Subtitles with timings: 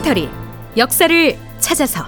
[0.00, 0.28] 다큐멘터리
[0.76, 2.06] 역사를 찾아서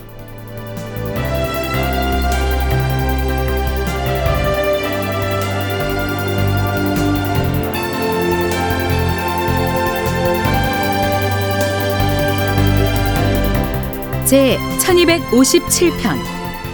[14.24, 16.16] 제 1257편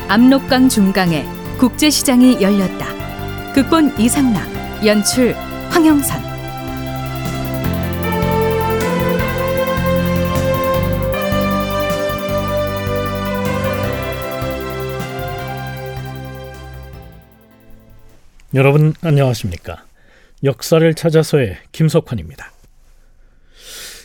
[0.08, 1.26] 압록강 중강에
[1.58, 2.86] 국제시장이 열렸다.
[3.52, 5.34] 극본 이상락, 연출
[5.70, 6.27] 황영선.
[18.54, 19.84] 여러분 안녕하십니까?
[20.42, 22.50] 역사를 찾아서의 김석환입니다.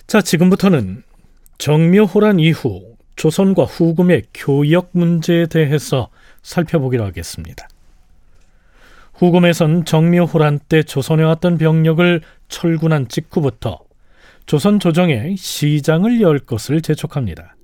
[0.06, 1.04] 자, 지금부터는
[1.60, 6.10] 정묘호란 이후 조선과 후금의 교역 문제에 대해서
[6.42, 7.70] 살펴보기로 하겠습니다.
[9.13, 13.80] 후금에선 정묘호란 때 조선에 왔던 병력을 철군한 직후부터
[14.46, 17.55] 조선 조정에 시장을 열 것을 재촉합니다.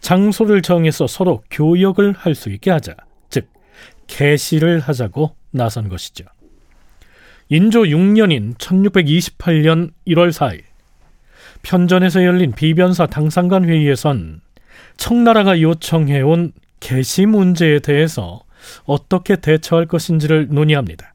[0.00, 3.09] 장소를 정해서 서로 교역을 할 수 있게 하자, 즉
[4.10, 6.24] 개시를 하자고 나선 것이죠.
[7.48, 10.62] 인조 6년인 1628년 1월 4일
[11.62, 14.40] 편전에서 열린 비변사 당상관 회의에선
[14.96, 18.42] 청나라가 요청해온 개시 문제에 대해서
[18.84, 21.14] 어떻게 대처할 것인지를 논의합니다.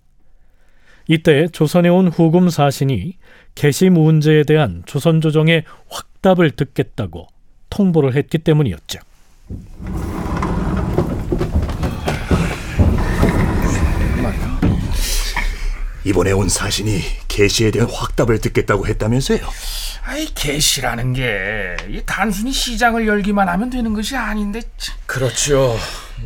[1.07, 3.17] 이때 조선에 온 후금 사신이
[3.53, 7.27] 개시 문제에 대한 조선 조정의 확답을 듣겠다고
[7.69, 8.99] 통보를 했기 때문이었죠.
[16.05, 19.39] 이번에 온 사신이 계시에 대한 확답을 듣겠다고 했다면서요?
[20.03, 21.75] 아이 개시라는 게
[22.05, 24.61] 단순히 시장을 열기만 하면 되는 것이 아닌데
[25.07, 25.75] 그렇죠.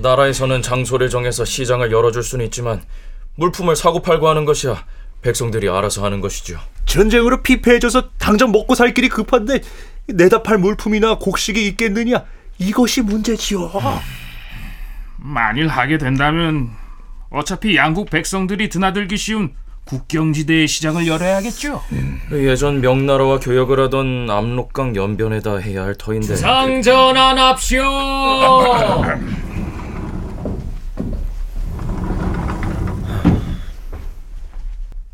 [0.02, 2.82] 나라에서는 장소를 정해서 시장을 열어줄 수는 있지만
[3.36, 4.86] 물품을 사고 팔고 하는 것이야
[5.22, 6.60] 백성들이 알아서 하는 것이죠.
[6.86, 9.62] 전쟁으로 피폐해져서 당장 먹고 살 길이 급한데
[10.08, 12.26] 내다 팔 물품이나 곡식이 있겠느냐?
[12.58, 13.72] 이것이 문제지요.
[15.16, 16.72] 만일 하게 된다면
[17.30, 19.54] 어차피 양국 백성들이 드나들기 쉬운
[19.90, 21.82] 국경지대의 시장을 열어야겠죠.
[22.34, 27.82] 예전 명나라와 교역을 하던 압록강 연변에다 해야 할 터인데 상전환합시오.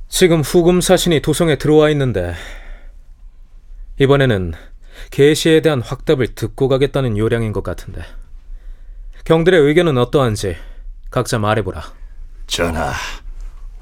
[0.10, 2.34] 지금 후금 사신이 도성에 들어와 있는데
[4.00, 4.54] 이번에는
[5.12, 8.02] 계시에 대한 확답을 듣고 가겠다는 요량인 것 같은데
[9.24, 10.58] 경들의 의견은 어떠한지
[11.12, 11.82] 각자 말해보라.
[12.48, 12.92] 전하,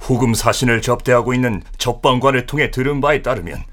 [0.04, 3.64] 후금 사신을 접대하고 있는 접방관을 통해 들은 바에 따르면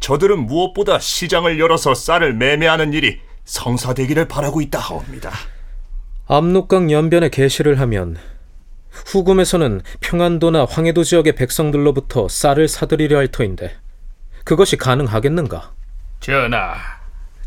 [0.00, 5.30] 저들은 무엇보다 시장을 열어서 쌀을 매매하는 일이 성사되기를 바라고 있다 하옵니다.
[6.26, 8.18] 압록강 연변에 계시를 하면
[8.90, 13.74] 후금에서는 평안도나 황해도 지역의 백성들로부터 쌀을 사들이려 할 터인데
[14.44, 15.72] 그것이 가능하겠는가?
[16.20, 16.74] 전하,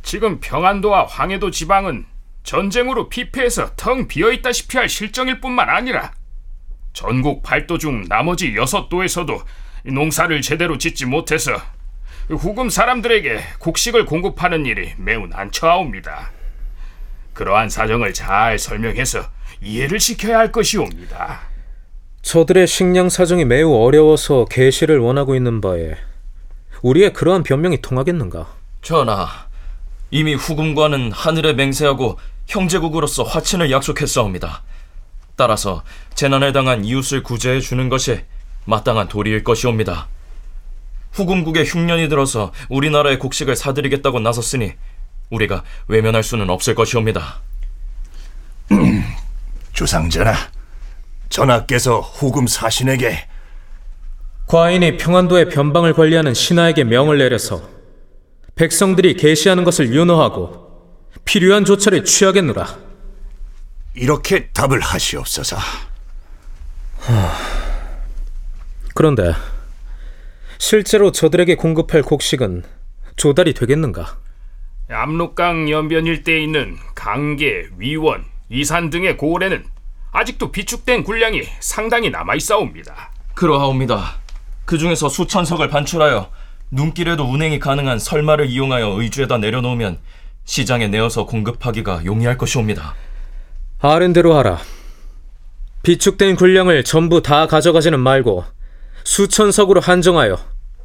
[0.01, 2.05] 지금 평안도와 황해도 지방은
[2.43, 6.11] 전쟁으로 피폐해서 텅 비어 있다시피 할 실정일 뿐만 아니라
[6.95, 9.43] 전국 8도 중 나머지 6도에서도
[9.83, 11.51] 농사를 제대로 짓지 못해서
[12.29, 16.31] 후금 사람들에게 곡식을 공급하는 일이 매우 난처하옵니다.
[17.33, 19.19] 그러한 사정을 잘 설명해서
[19.61, 21.41] 이해를 시켜야 할 것이옵니다.
[22.21, 25.95] 저들의 식량 사정이 매우 어려워서 계시를 원하고 있는 바에
[26.81, 28.47] 우리의 그러한 변명이 통하겠는가?
[28.81, 29.27] 전하,
[30.11, 32.17] 이미 후금과는 하늘에 맹세하고
[32.47, 34.63] 형제국으로서 화친을 약속했사옵니다.
[35.35, 38.21] 따라서 재난을 당한 이웃을 구제해 주는 것이
[38.65, 40.07] 마땅한 도리일 것이옵니다.
[41.11, 44.73] 후금국의 흉년이 들어서 우리나라의 곡식을 사들이겠다고 나섰으니
[45.29, 47.41] 우리가 외면할 수는 없을 것이옵니다.
[49.73, 50.35] 주상전하,
[51.29, 53.27] 전하께서 후금 사신에게
[54.47, 57.67] 과인이 평안도의 변방을 관리하는 신하에게 명을 내려서
[58.55, 60.65] 백성들이 계시하는 것을 윤호하고
[61.25, 62.77] 필요한 조처를 취하겠노라.
[63.95, 65.57] 이렇게 답을 하시옵소서.
[68.93, 69.33] 그런데
[70.57, 72.63] 실제로 저들에게 공급할 곡식은
[73.15, 74.17] 조달이 되겠는가?
[74.89, 79.65] 압록강 연변 일대에 있는 강계, 위원, 이산 등의 고을에는
[80.11, 83.11] 아직도 비축된 군량이 상당히 남아 있사옵니다.
[83.33, 84.17] 그러하옵니다.
[84.65, 86.31] 그 중에서 수천 석을 반출하여
[86.71, 89.99] 눈길에도 운행이 가능한 설마를 이용하여 의주에다 내려놓으면
[90.45, 92.95] 시장에 내어서 공급하기가 용이할 것이옵니다.
[93.79, 94.59] 아른대로 하라.
[95.83, 98.43] 비축된 군량을 전부 다 가져가지는 말고
[99.03, 100.37] 수천 석으로 한정하여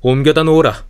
[0.03, 0.85] 옮겨다 놓으라.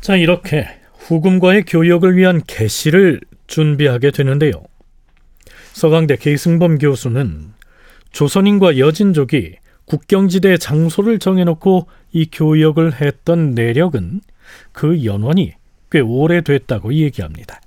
[0.00, 0.66] 자, 이렇게
[0.98, 4.62] 후금과의 교역을 위한 개시를 준비하게 되는데요.
[5.72, 7.52] 서강대 계승범 교수는
[8.12, 9.56] 조선인과 여진족이
[9.86, 14.20] 국경지대의 장소를 정해놓고 이 교역을 했던 내력은
[14.72, 15.52] 그 연원이
[15.90, 17.60] 꽤 오래됐다고 얘기합니다.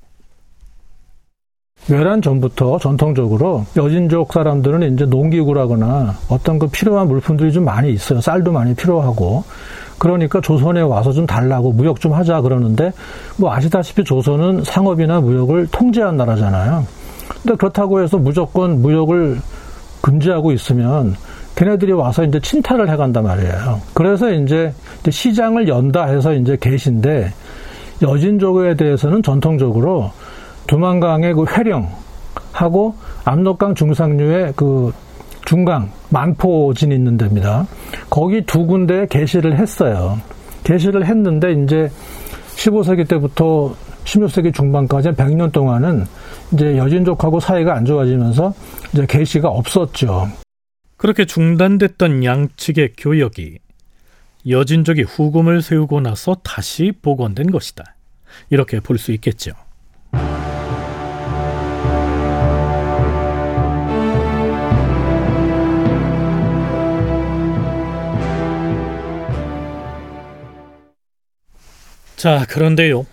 [1.90, 8.20] 외란 전부터 전통적으로 여진족 사람들은 이제 농기구라거나 어떤 그 필요한 물품들이 좀 많이 있어요.
[8.20, 9.44] 쌀도 많이 필요하고.
[9.98, 12.92] 그러니까 조선에 와서 좀 달라고 무역 좀 하자 그러는데
[13.38, 16.86] 뭐 아시다시피 조선은 상업이나 무역을 통제한 나라잖아요.
[17.42, 19.40] 근데 그렇다고 해서 무조건 무역을
[20.02, 21.16] 금지하고 있으면
[21.56, 23.82] 걔네들이 와서 이제 침탈을 해간단 말이에요.
[23.94, 24.72] 그래서 이제
[25.10, 27.34] 시장을 연다 해서 이제 계신데
[28.04, 30.12] 여진족에 대해서는 전통적으로
[30.68, 34.94] 두만강의 그 회령하고 압록강 중상류의 그
[35.46, 37.66] 중강 만포진 있는 데입니다.
[38.10, 40.20] 거기 두 군데에 개시를 했어요.
[40.64, 41.90] 개시를 했는데 이제
[42.56, 43.74] 15세기 때부터
[44.04, 46.06] 16세기 중반까지 100년 동안은
[46.54, 48.54] 이제 여진족하고 사이가 안 좋아지면서
[48.94, 50.28] 이제 개시가 없었죠.
[50.98, 53.60] 그렇게 중단됐던 양측의 교역이
[54.50, 57.96] 여진족이 후금을 세우고 나서 다시 복원된 것이다.
[58.50, 59.52] 이렇게 볼 수 있겠죠.
[72.18, 73.06] 자, 그런데요.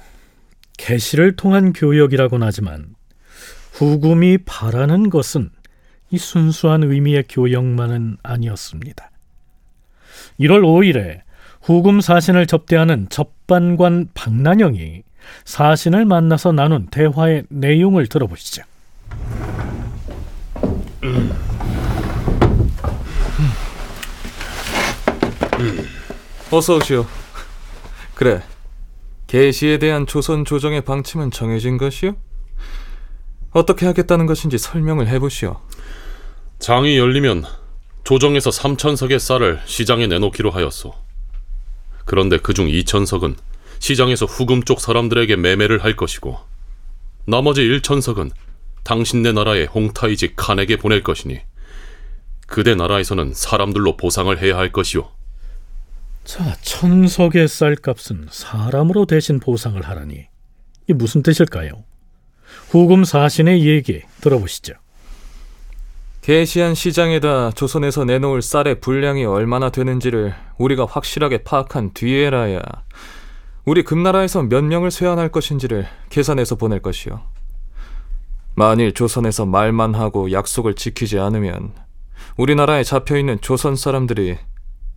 [0.79, 2.95] 개시를 통한 교역이라고는 하지만
[3.73, 5.51] 후금이 바라는 것은
[6.11, 9.11] 이 순수한 의미의 교역만은 아니었습니다.
[10.41, 11.21] 1월 5일에
[11.61, 15.03] 후금 사신을 접대하는 접반관 박난영이
[15.45, 18.63] 사신을 만나서 나눈 대화의 내용을 들어보시죠.
[26.51, 27.07] 어서 오시오.
[28.15, 28.41] 그래.
[29.35, 32.15] 개시에 대한 조선 조정의 방침은 정해진 것이오?
[33.51, 35.61] 어떻게 하겠다는 것인지 설명을 해보시오.
[36.61, 37.45] 장이 열리면
[38.05, 40.95] 조정에서 3천석의 쌀을 시장에 내놓기로 하였소.
[42.05, 43.35] 그런데 그중 2천석은
[43.81, 46.39] 시장에서 후금 쪽 사람들에게 매매를 할 것이고
[47.27, 48.31] 나머지 1천석은
[48.85, 51.41] 당신네 나라의 홍타이지 칸에게 보낼 것이니
[52.47, 55.11] 그대 나라에서는 사람들로 보상을 해야 할 것이오.
[56.25, 60.27] 자, 천석의 쌀값은 사람으로 대신 보상을 하라니
[60.89, 61.85] 이 무슨 뜻일까요?
[62.71, 64.75] 후금 사신의 얘기 들어보시죠.
[66.23, 72.61] 개시한 시장에다 조선에서 내놓을 쌀의 분량이 얼마나 되는지를 우리가 확실하게 파악한 뒤에라야
[73.67, 77.21] 우리 금나라에서 몇 명을 쇠환할 것인지를 계산해서 보낼 것이요.
[78.55, 81.75] 만일 조선에서 말만 하고 약속을 지키지 않으면
[82.39, 84.39] 우리나라에 잡혀 있는 조선 사람들이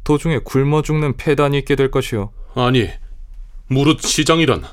[0.08, 2.32] 도중에 굶어 죽는 폐단이 있게 될 것이요.
[2.56, 2.90] 아니,
[3.68, 4.64] 무릇 시장이란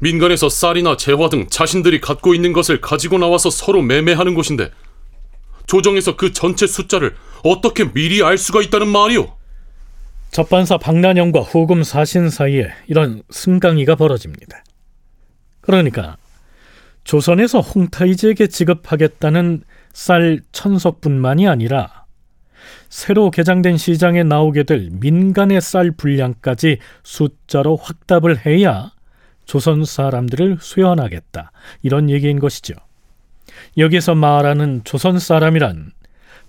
[0.00, 4.72] 민간에서 쌀이나 재화 등 자신들이 갖고 있는 것을 가지고 나와서 서로 매매하는 곳인데
[5.68, 9.36] 조정에서 그 전체 숫자를 어떻게 미리 알 수가 있다는 말이오?
[10.32, 14.64] 접반사 박난영과 후금 사신 사이에 이런 승강이가 벌어집니다.
[15.60, 16.16] 그러니까
[17.04, 19.62] 조선에서 홍타이즈에게 지급하겠다는
[19.92, 22.03] 쌀 천석뿐만이 아니라
[22.94, 28.92] 새로 개장된 시장에 나오게 될 민간의 쌀 분량까지 숫자로 확답을 해야
[29.46, 31.50] 조선 사람들을 수연하겠다.
[31.82, 32.74] 이런 얘기인 것이죠.
[33.76, 35.90] 여기서 말하는 조선 사람이란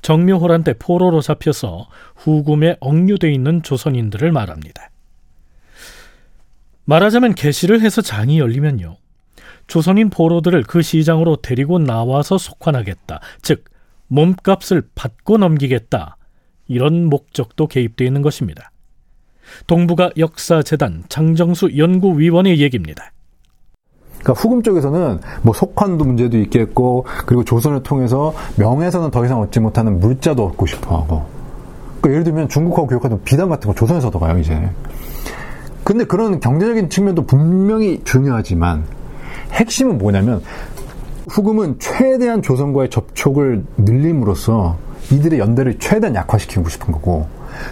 [0.04, 4.92] 정묘호란 때 포로로 잡혀서 후금에 억류돼 있는 조선인들을 말합니다.
[6.84, 8.98] 말하자면 개시를 해서 장이 열리면요.
[9.66, 13.20] 조선인 포로들을 그 시장으로 데리고 나와서 속환하겠다.
[13.42, 13.66] 즉
[14.10, 16.15] 몸값을 받고 넘기겠다.
[16.68, 18.72] 이런 목적도 개입되어 있는 것입니다.
[19.68, 23.12] 동북아 역사재단 장정수 연구위원의 얘기입니다.
[24.26, 30.00] 그러니까 후금 쪽에서는 뭐 속환도 문제도 있겠고 그리고 조선을 통해서 명예에서는 더 이상 얻지 못하는
[30.00, 31.24] 물자도 얻고 싶어하고
[32.02, 34.68] 그러니까 예를 들면 중국하고 교역하던 비단 같은 거 조선에서 얻어가요 이제
[35.84, 38.86] 근데 그런 경제적인 측면도 분명히 중요하지만
[39.52, 40.42] 핵심은 뭐냐면
[41.30, 44.78] 후금은 최대한 조선과의 접촉을 늘림으로써
[45.12, 47.28] 이들의 연대를 최대한 약화시키고 싶은 거고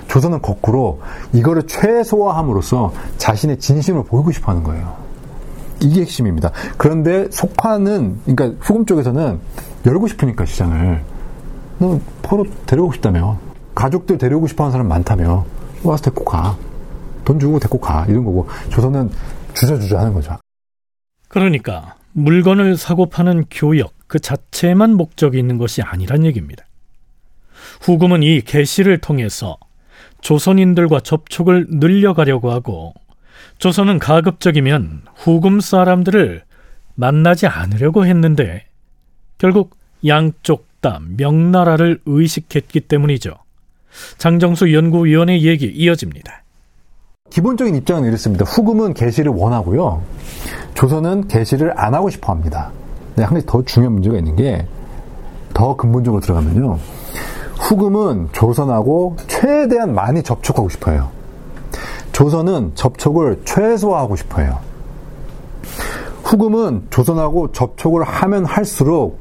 [0.08, 1.02] 조선은 거꾸로
[1.34, 4.96] 이거를 최소화함으로써 자신의 진심을 보이고 싶어 하는 거예요.
[5.82, 6.52] 이게 핵심입니다.
[6.78, 9.40] 그런데 속화는, 그러니까 후금 쪽에서는
[9.86, 11.04] 열고 싶으니까 시장을.
[11.80, 13.38] 너 포로 데려오고 싶다며.
[13.76, 15.46] 가족들 데려오고 싶어 하는 사람 많다며.
[15.84, 16.56] 와서 데리고 가.
[17.26, 18.06] 돈 주고 데리고 가.
[18.08, 18.48] 이런 거고.
[18.70, 19.10] 조선은
[19.54, 20.38] 주저주저 하는 거죠.
[21.28, 26.64] 그러니까 물건을 사고 파는 교역 그 자체만 목적이 있는 것이 아니란 얘기입니다.
[27.82, 29.58] 후금은 이 개시를 통해서
[30.22, 32.94] 조선인들과 접촉을 늘려가려고 하고
[33.58, 36.44] 조선은 가급적이면 후금 사람들을
[36.96, 38.66] 만나지 않으려고 했는데
[39.38, 43.36] 결국 양쪽 다 명나라를 의식했기 때문이죠.
[44.18, 46.44] 장정수 연구위원의 얘기 이어집니다.
[47.30, 48.46] 기본적인 입장은 이렇습니다.
[48.46, 50.04] 후금은 개시를 원하고요.
[50.76, 52.72] 조선은 개시를 안 하고 싶어 합니다.
[53.10, 54.66] 근데 한 가지 더 중요한 문제가 있는 게
[55.54, 56.80] 더 근본적으로 들어가면요.
[57.64, 61.10] 후금은 조선하고 최대한 많이 접촉하고 싶어요.
[62.12, 64.60] 조선은 접촉을 최소화하고 싶어요.
[66.24, 69.20] 후금은 조선하고 접촉을 하면 할수록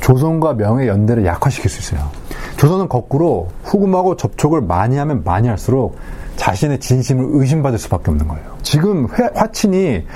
[0.00, 2.08] 조선과 명의 연대를 약화시킬 수 있어요.
[2.56, 5.96] 조선은 거꾸로 후금하고 접촉을 많이 하면 많이 할수록
[6.36, 8.44] 자신의 진심을 의심받을 수밖에 없는 거예요.
[8.62, 10.06] 지금 회, 화친이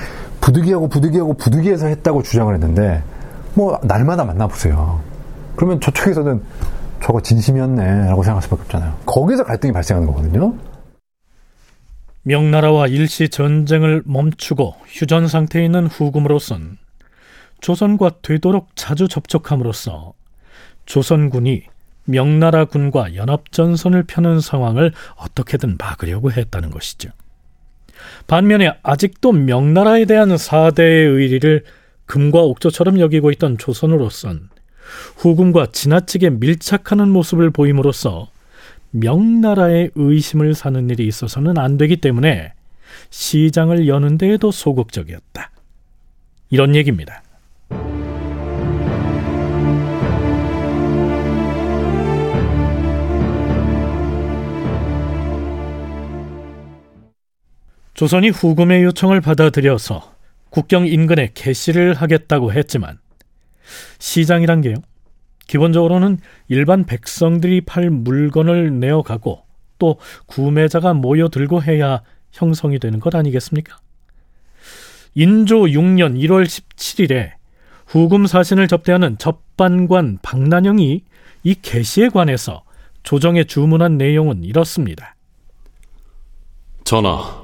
[0.40, 3.02] 부득이하고 부득이하고 부득이해서 했다고 주장을 했는데
[3.54, 5.00] 뭐 날마다 만나보세요.
[5.56, 6.40] 그러면 저쪽에서는
[7.04, 8.96] 저거 진심이었네 라고 생각할 수밖에 없잖아요.
[9.04, 10.56] 거기서 갈등이 발생하는 거거든요.
[12.22, 16.78] 명나라와 일시 전쟁을 멈추고 휴전 상태에 있는 후금으로선
[17.60, 20.14] 조선과 되도록 자주 접촉함으로써
[20.86, 21.64] 조선군이
[22.06, 27.10] 명나라 군과 연합전선을 펴는 상황을 어떻게든 막으려고 했다는 것이죠.
[28.26, 31.64] 반면에 아직도 명나라에 대한 사대의 의리를
[32.06, 34.53] 금과 옥조처럼 여기고 있던 조선으로선
[35.16, 38.28] 후금과 지나치게 밀착하는 모습을 보임으로써
[38.90, 42.52] 명나라의 의심을 사는 일이 있어서는 안 되기 때문에
[43.10, 45.50] 시장을 여는 데에도 소극적이었다.
[46.50, 47.22] 이런 얘기입니다.
[57.94, 60.14] 조선이 후금의 요청을 받아들여서
[60.50, 62.98] 국경 인근에 개시를 하겠다고 했지만
[63.98, 64.76] 시장이란 게요.
[65.46, 66.18] 기본적으로는
[66.48, 69.42] 일반 백성들이 팔 물건을 내어가고
[69.78, 72.02] 또 구매자가 모여들고 해야
[72.32, 73.76] 형성이 되는 것 아니겠습니까?
[75.14, 77.32] 인조 6년 1월 17일에
[77.86, 81.02] 후금 사신을 접대하는 접반관 박난영이
[81.44, 82.64] 이 개시에 관해서
[83.02, 85.14] 조정에 주문한 내용은 이렇습니다.
[86.84, 87.42] 전하,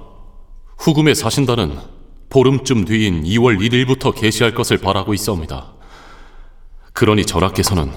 [0.79, 1.77] 후금의 사신단은
[2.31, 5.75] 보름쯤 뒤인 2월 1일부터 개시할 것을 바라고 있사옵니다.
[6.93, 7.93] 그러니 전하께서는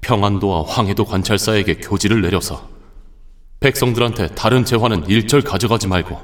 [0.00, 2.68] 평안도와 황해도 관찰사에게 교지를 내려서
[3.60, 6.18] 백성들한테 다른 재화는 일절 가져가지 말고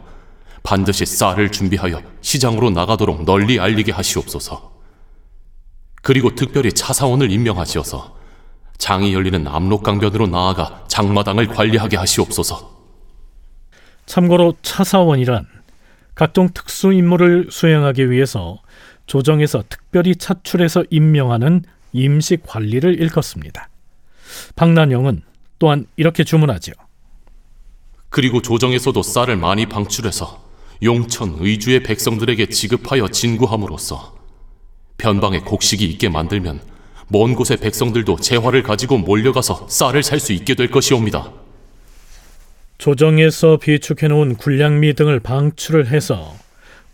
[0.63, 4.73] 반드시 쌀을 준비하여 시장으로 나가도록 널리 알리게 하시옵소서.
[6.03, 8.17] 그리고 특별히 차사원을 임명하시어서
[8.79, 12.75] 장이 열리는 압록강변으로 나아가 장마당을 관리하게 하시옵소서.
[14.07, 15.47] 참고로 차사원이란
[16.15, 18.59] 각종 특수 임무를 수행하기 위해서
[19.07, 21.63] 조정에서 특별히 차출해서 임명하는
[21.97, 23.69] 임시 관리를 일컫습니다.
[24.55, 25.23] 박난영은
[25.59, 26.75] 또한 이렇게 주문하지요.
[28.11, 30.45] 그리고 조정에서도 쌀을 많이 방출해서
[30.83, 34.15] 용천, 의주의 백성들에게 지급하여 진구함으로써
[34.99, 36.61] 변방에 곡식이 있게 만들면
[37.09, 41.33] 먼 곳의 백성들도 재화를 가지고 몰려가서 쌀을 살 수 있게 될 것이옵니다.
[42.79, 46.35] 조정에서 비축해 놓은 군량미 등을 방출을 해서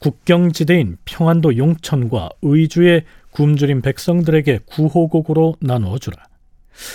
[0.02, 6.16] 국경지대인 평안도 용천과 의주의 굶주린 백성들에게 구호곡으로 나누어 주라.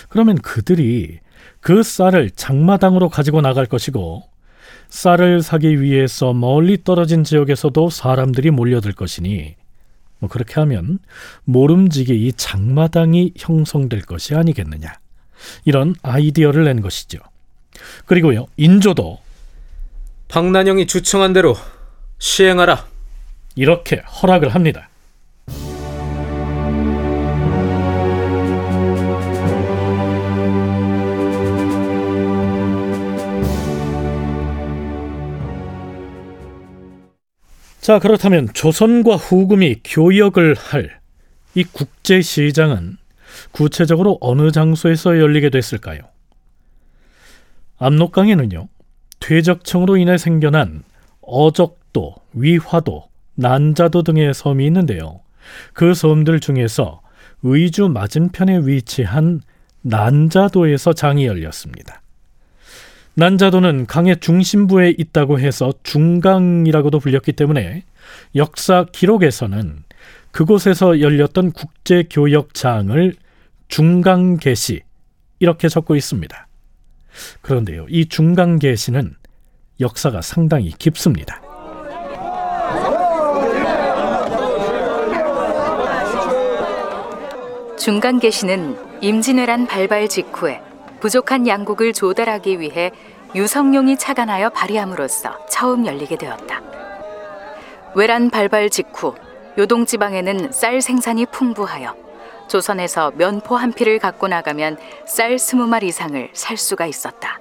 [0.09, 1.19] 그러면 그들이
[1.61, 4.23] 그 쌀을 장마당으로 가지고 나갈 것이고
[4.89, 9.55] 쌀을 사기 위해서 멀리 떨어진 지역에서도 사람들이 몰려들 것이니
[10.19, 10.99] 뭐 그렇게 하면
[11.45, 14.93] 모름지기 이 장마당이 형성될 것이 아니겠느냐.
[15.63, 17.19] 이런 아이디어를 낸 것이죠.
[18.05, 19.19] 그리고요, 인조도
[20.27, 21.55] 박난영이 주청한 대로
[22.19, 22.97] 시행하라.
[23.57, 24.89] 이렇게 허락을 합니다.
[37.81, 40.97] 자, 그렇다면 조선과 후금이 교역을 할
[41.57, 42.97] 이 국제 시장은
[43.51, 46.01] 구체적으로 어느 장소에서 열리게 됐을까요?
[47.79, 48.67] 압록강에는요,
[49.19, 50.83] 퇴적청으로 인해 생겨난
[51.21, 55.22] 어적도, 위화도, 난자도 등의 섬이 있는데요.
[55.74, 57.01] 그 섬들 중에서
[57.44, 59.41] 의주 맞은편에 위치한
[59.82, 62.01] 난자도에서 장이 열렸습니다.
[63.13, 67.84] 난자도는 강의 중심부에 있다고 해서 중강이라고도 불렸기 때문에
[68.36, 69.84] 역사 기록에서는
[70.32, 73.13] 그곳에서 열렸던 국제교역장을
[73.70, 74.82] 중강계시
[75.39, 76.48] 이렇게 적고 있습니다.
[77.41, 79.15] 그런데요, 이 중강계시는
[79.79, 81.47] 역사가 상당히 깊습니다.
[87.77, 90.62] 중간 계시는 임진왜란 발발 직후에
[91.00, 92.91] 부족한 양국을 조달하기 위해
[93.36, 96.62] 유성룡이 차관하여 발의함으로써 처음 열리게 되었다.
[97.93, 99.13] 외란 발발 직후
[99.60, 101.96] 요동 지방에는 쌀 생산이 풍부하여
[102.48, 107.39] 조선에서 면포 한 피를 갖고 나가면 쌀 스무 말 이상을 살 수가 있었다.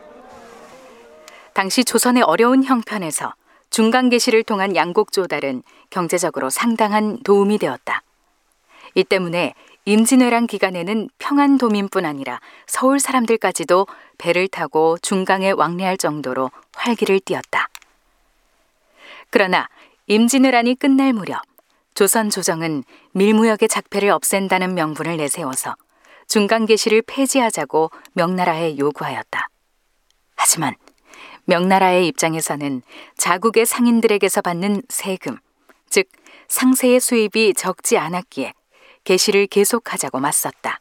[1.55, 3.33] 당시 조선의 어려운 형편에서
[3.71, 8.03] 중간 계시를 통한 양곡 조달은 경제적으로 상당한 도움이 되었다.
[8.95, 9.55] 이 때문에
[9.89, 13.87] 임진왜란 기간에는 평안도민뿐 아니라 서울 사람들까지도
[14.19, 17.69] 배를 타고 중강에 왕래할 정도로 활기를 띠었다.
[19.31, 19.69] 그러나
[20.09, 21.41] 임진왜란이 끝날 무렵
[21.95, 25.77] 조선 조정은 밀무역의 작패를 없앤다는 명분을 내세워서
[26.27, 29.49] 중간계시를 폐지하자고 명나라에 요구하였다.
[30.35, 30.75] 하지만
[31.45, 32.83] 명나라의 입장에서는
[33.17, 35.39] 자국의 상인들에게서 받는 세금,
[35.89, 36.09] 즉
[36.49, 38.53] 상세의 수입이 적지 않았기에
[39.07, 40.81] 계시를 계속하자고 맞섰다.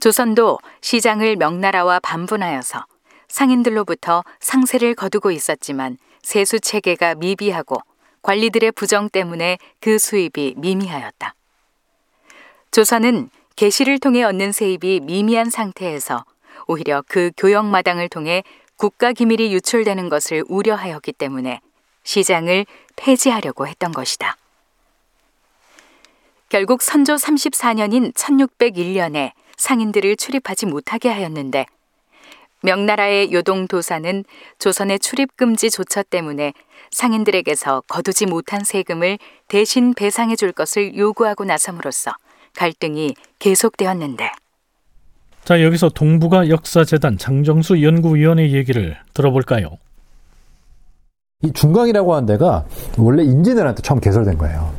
[0.00, 2.86] 조선도 시장을 명나라와 반분하여서
[3.26, 7.76] 상인들로부터 상세를 거두고 있었지만 세수 체계가 미비하고
[8.22, 11.34] 관리들의 부정 때문에 그 수입이 미미하였다.
[12.70, 16.24] 조선은 계시를 통해 얻는 세입이 미미한 상태에서
[16.68, 18.44] 오히려 그 교역마당을 통해
[18.76, 21.60] 국가 기밀이 유출되는 것을 우려하였기 때문에
[22.04, 24.36] 시장을 폐지하려고 했던 것이다.
[26.48, 31.66] 결국 선조 34년인 1601년에 상인들을 출입하지 못하게 하였는데
[32.62, 34.24] 명나라의 요동 도사는
[34.58, 36.54] 조선의 출입 금지 조처 때문에
[36.90, 42.12] 상인들에게서 거두지 못한 세금을 대신 배상해 줄 것을 요구하고 나섬으로써
[42.56, 44.30] 갈등이 계속되었는데
[45.44, 49.78] 자, 여기서 동북아 역사재단 장정수 연구위원의 얘기를 들어볼까요?
[51.42, 52.66] 이 중강이라고 하는 데가
[52.98, 54.77] 원래 임진왜란때 처음 개설된 거예요.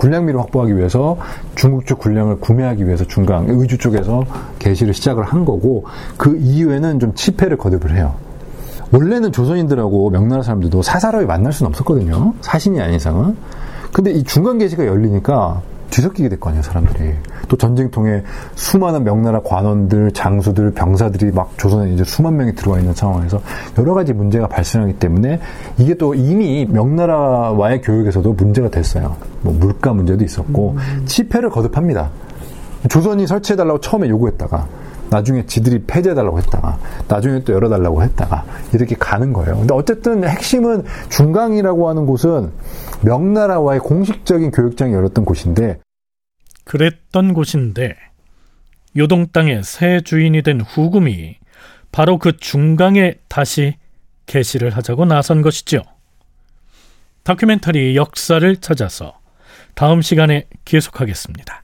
[0.00, 1.18] 군량미를 확보하기 위해서
[1.56, 4.24] 중국 쪽 군량을 구매하기 위해서 중강 의주 쪽에서
[4.58, 5.84] 개시를 시작을 한 거고
[6.16, 8.14] 그 이후에는 좀 치패를 거듭을 해요.
[8.92, 12.32] 원래는 조선인들하고 명나라 사람들도 사사로이 만날 수는 없었거든요.
[12.40, 13.36] 사신이 아닌 이상은.
[13.92, 17.14] 근데 이 중간 계시가 열리니까 뒤섞이게 됐거든요, 사람들이.
[17.48, 18.22] 또 전쟁통에
[18.54, 23.40] 수많은 명나라 관원들, 장수들, 병사들이 막 조선에 이제 수만 명이 들어와 있는 상황에서
[23.78, 25.40] 여러 가지 문제가 발생하기 때문에
[25.78, 29.16] 이게 또 이미 명나라와의 교육에서도 문제가 됐어요.
[29.42, 30.76] 뭐 물가 문제도 있었고,
[31.06, 32.10] 치패를 거듭합니다.
[32.88, 34.66] 조선이 설치해달라고 처음에 요구했다가,
[35.10, 39.58] 나중에 지들이 폐지해달라고 했다가, 나중에 또 열어달라고 했다가, 이렇게 가는 거예요.
[39.58, 42.52] 근데 어쨌든 핵심은 중강이라고 하는 곳은
[43.02, 45.78] 명나라와의 공식적인 교육장이 열었던 곳인데,
[46.64, 47.96] 그랬던 곳인데
[48.96, 51.36] 요동 땅의 새 주인이 된 후금이
[51.92, 53.76] 바로 그 중강에 다시
[54.26, 55.82] 개시를 하자고 나선 것이죠.
[57.24, 59.18] 다큐멘터리 역사를 찾아서
[59.74, 61.59] 다음 시간에 계속하겠습니다.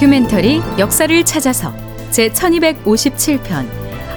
[0.00, 1.74] 다큐멘터리 역사를 찾아서
[2.10, 3.68] 제 1257편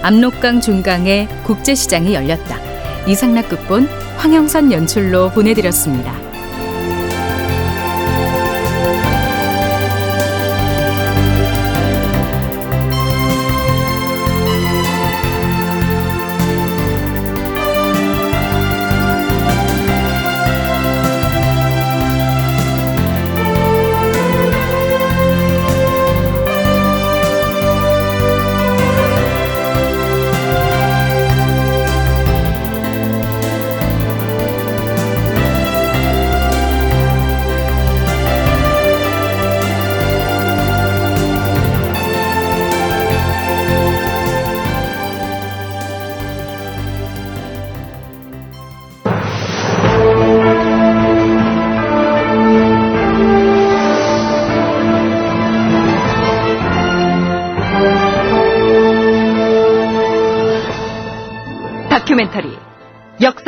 [0.02, 2.58] 압록강 중강의 국제시장이 열렸다.
[3.06, 6.23] 이상락 극본 황영선 연출로 보내드렸습니다.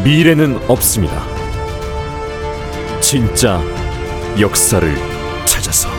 [0.00, 1.22] 미래는 없습니다.
[3.00, 3.62] 진짜
[4.40, 4.92] 역사를
[5.44, 5.91] 찾아서.